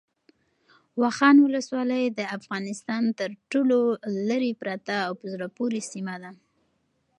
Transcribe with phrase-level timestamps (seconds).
[1.01, 3.77] واخان ولسوالۍ د افغانستان تر ټولو
[4.27, 6.31] لیرې پرته او په زړه پورې سیمه ده.